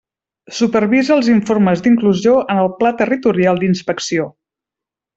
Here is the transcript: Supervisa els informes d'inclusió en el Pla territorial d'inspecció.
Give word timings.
Supervisa 0.59 1.13
els 1.17 1.29
informes 1.33 1.85
d'inclusió 1.87 2.35
en 2.55 2.65
el 2.65 2.73
Pla 2.81 2.95
territorial 3.05 3.63
d'inspecció. 3.65 4.31